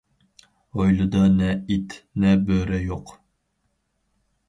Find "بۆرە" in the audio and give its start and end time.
2.51-2.83